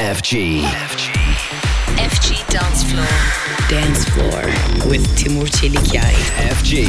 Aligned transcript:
FG. 0.00 0.60
FG 1.96 2.52
Dance 2.52 2.84
Floor. 2.84 3.08
Dance 3.70 4.04
Floor 4.10 4.42
with 4.90 5.16
Timur 5.16 5.46
Çelikyay. 5.46 6.14
FG. 6.54 6.86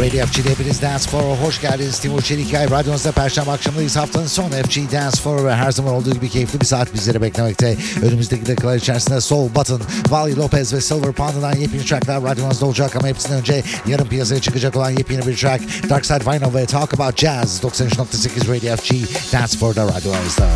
Radio 0.00 0.26
FG'de 0.26 0.50
hepiniz 0.50 0.82
Dance 0.82 1.04
Floor'a 1.10 1.36
hoş 1.36 1.60
geldiniz. 1.60 1.98
Timur 1.98 2.22
Çelikay. 2.22 2.70
Radyonuzda 2.70 3.12
Perşembe 3.12 3.50
akşamındayız. 3.50 3.96
Haftanın 3.96 4.26
son 4.26 4.50
FG 4.50 4.92
Dance 4.92 5.16
Floor 5.22 5.44
ve 5.44 5.54
her 5.54 5.70
zaman 5.72 5.94
olduğu 5.94 6.14
gibi 6.14 6.28
keyifli 6.28 6.60
bir 6.60 6.66
saat 6.66 6.94
bizleri 6.94 7.22
beklemekte. 7.22 7.76
Önümüzdeki 8.02 8.46
dakikalar 8.46 8.76
içerisinde 8.76 9.20
Soul 9.20 9.54
Button, 9.54 9.82
Valley 10.10 10.36
Lopez 10.36 10.74
ve 10.74 10.80
Silver 10.80 11.12
Panda'dan 11.12 11.56
yepyeni 11.56 11.84
tracklar 11.84 12.22
radyonuzda 12.22 12.66
olacak 12.66 12.96
ama 12.96 13.08
hepsinden 13.08 13.38
önce 13.38 13.62
yarın 13.86 14.06
piyasaya 14.06 14.40
çıkacak 14.40 14.76
olan 14.76 14.90
yepyeni 14.90 15.26
bir 15.26 15.36
track 15.36 15.90
Dark 15.90 16.06
Side 16.06 16.26
Vinyl 16.26 16.54
ve 16.54 16.66
Talk 16.66 16.94
About 16.94 17.18
Jazz 17.18 17.60
93.8 17.62 18.56
Radio 18.56 18.76
FG 18.76 18.92
Dance 19.32 19.58
Floor'da 19.58 19.84
radyonuzda. 19.84 20.48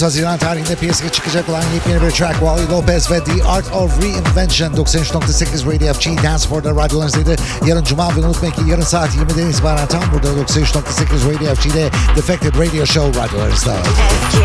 30 0.00 0.06
Haziran 0.06 0.38
tarihinde 0.38 0.74
piyasaya 0.74 1.12
çıkacak 1.12 1.48
olan 1.48 1.62
yepyeni 1.74 2.02
bir 2.02 2.10
track 2.10 2.34
Wally 2.38 2.68
Lopez 2.70 3.10
ve 3.10 3.24
The 3.24 3.44
Art 3.44 3.72
of 3.72 4.02
Reinvention 4.02 4.72
93.8 4.72 5.74
Radio 5.74 5.94
FG 5.94 6.24
Dance 6.24 6.48
For'da 6.48 6.70
radyolarınızdaydı. 6.70 7.36
Yarın 7.66 7.84
Cuma 7.84 8.16
ve 8.16 8.20
unutmayın 8.20 8.54
ki 8.54 8.60
yarın 8.66 8.82
saat 8.82 9.08
20'den 9.14 9.50
itibaren 9.50 9.86
tam 9.86 10.02
burada 10.12 10.28
93.8 10.28 11.34
Radio 11.34 11.54
FG'de 11.54 11.90
Defected 12.16 12.54
Radio 12.54 12.86
Show 12.86 13.22
radyolarınızda. 13.22 13.72
FG. 13.72 14.36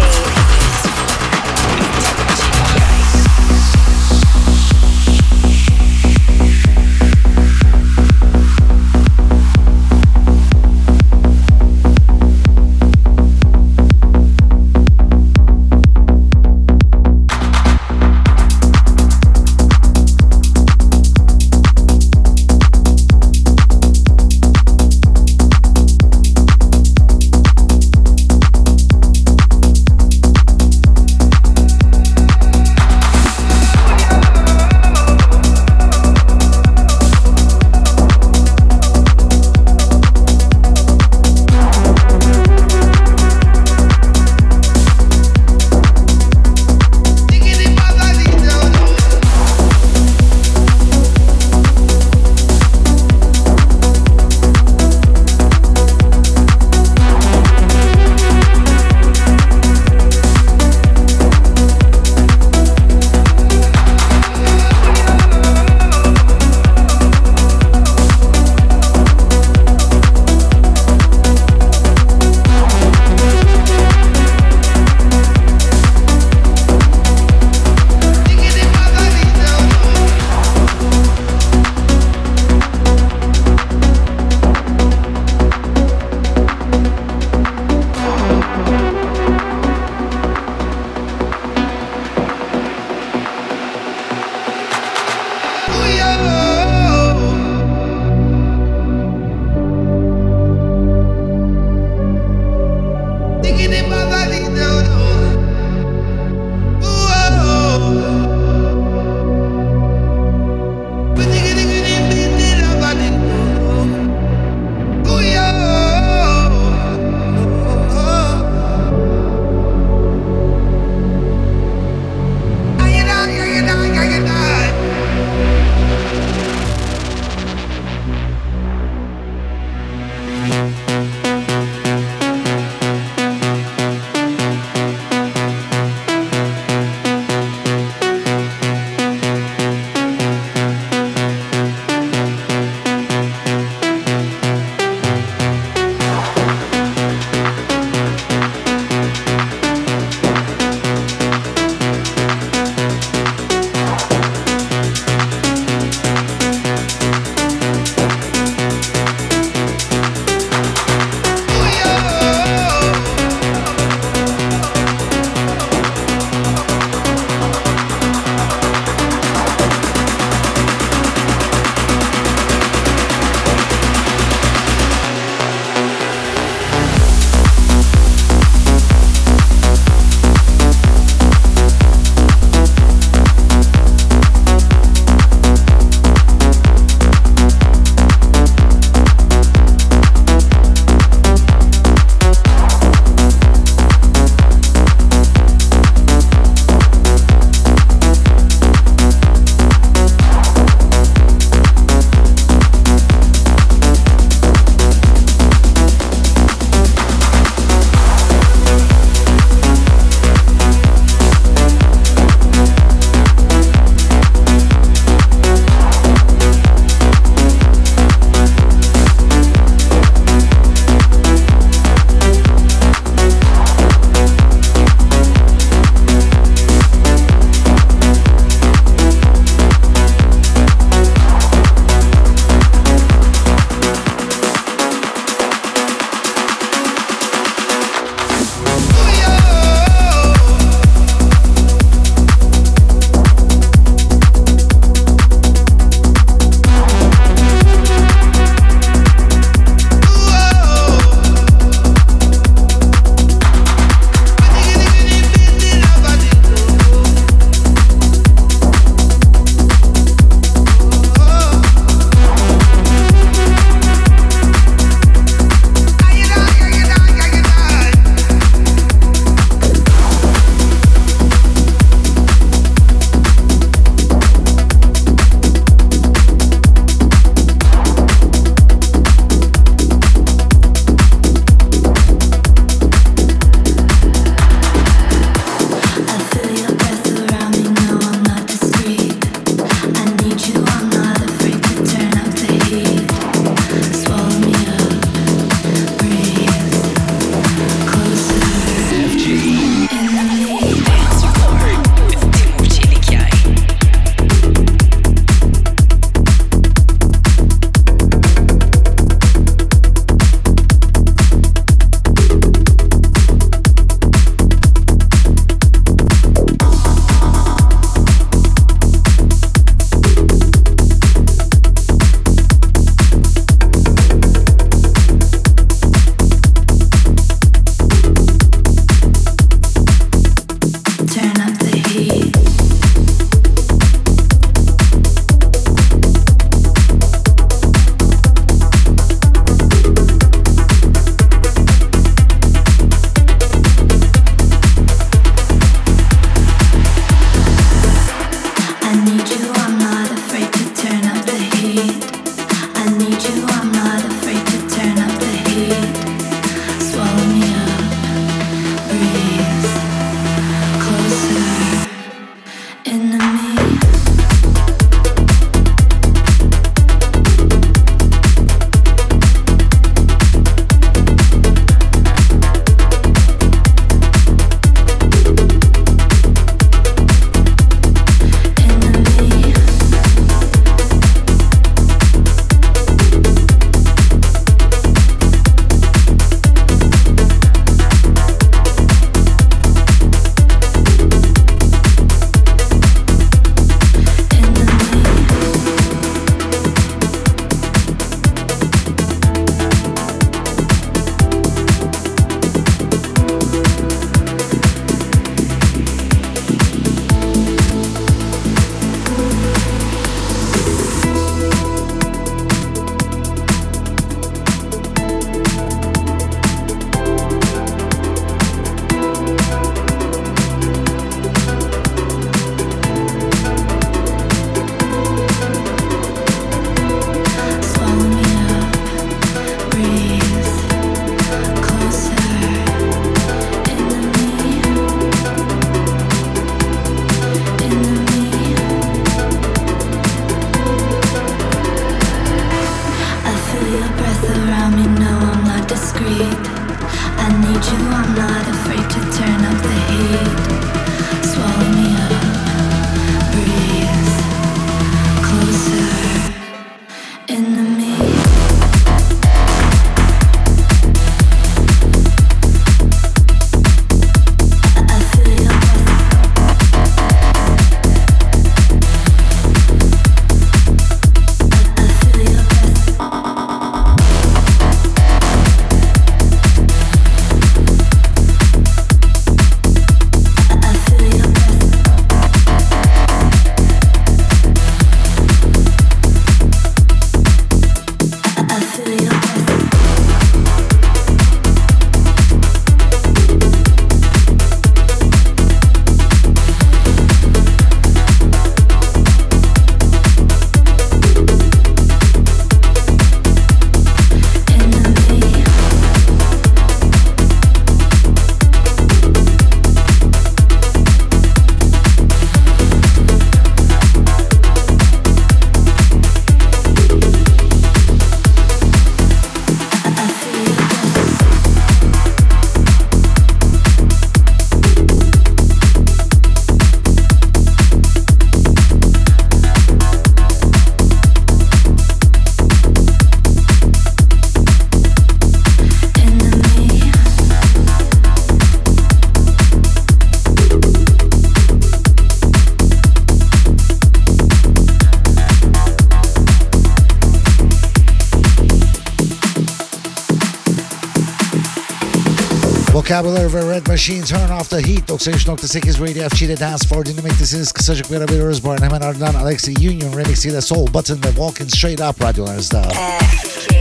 Vocabulary 552.85 553.33
ve 553.33 553.55
Red 553.55 553.67
Machine 553.67 554.05
Turn 554.05 554.29
Off 554.29 554.49
The 554.49 554.57
Heat 554.57 554.89
93.8 554.89 555.81
Radio 555.81 556.09
FG'de 556.09 556.39
Dance 556.39 556.67
For 556.67 556.85
dinlemektesiniz. 556.85 557.51
Kısacık 557.51 557.91
bir 557.91 558.01
haberiyoruz 558.01 558.43
bu 558.43 558.51
arada. 558.51 558.65
Hemen 558.65 558.81
ardından 558.81 559.13
Alexi 559.13 559.51
Union 559.51 559.97
remixiyle 559.97 560.41
Soul 560.41 560.73
Button 560.73 560.95
ve 560.95 561.07
Walking 561.07 561.49
Straight 561.49 561.81
Up 561.81 562.03
radyolarınızda. 562.03 562.61
FG. 562.61 563.53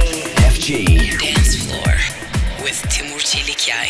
FG. 0.55 0.71
Dance 0.71 1.59
Floor 1.59 2.13
with 2.67 2.99
Timur 2.99 3.21
Çelikyay. 3.21 3.89